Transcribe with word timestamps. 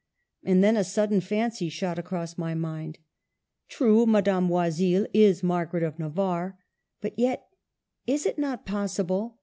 And 0.43 0.63
then 0.63 0.75
a 0.77 0.83
sudden 0.83 1.21
fancy 1.21 1.69
shot 1.69 1.99
across 1.99 2.35
my 2.35 2.55
mind. 2.55 2.97
True, 3.69 4.07
Madame 4.07 4.49
Oisille 4.49 5.05
is 5.13 5.43
Margaret 5.43 5.83
of 5.83 5.99
Navarre. 5.99 6.57
But 7.01 7.19
yet,— 7.19 7.45
is 8.07 8.25
it 8.25 8.39
not 8.39 8.65
possible? 8.65 9.37